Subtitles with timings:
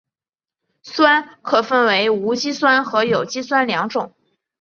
[0.81, 4.15] 酸可分为无机酸和有机酸两种。